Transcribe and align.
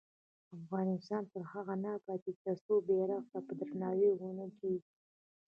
افغانستان 0.59 1.23
تر 1.31 1.41
هغو 1.51 1.75
نه 1.83 1.89
ابادیږي، 1.99 2.33
ترڅو 2.45 2.73
بیرغ 2.87 3.23
ته 3.31 3.39
په 3.45 3.53
درناوي 3.59 4.07
ودریږو. 4.11 4.89